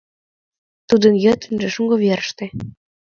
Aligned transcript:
Тудын 0.89 1.13
йытынже 1.23 1.67
шуҥго 1.73 1.95
верыште. 2.03 2.45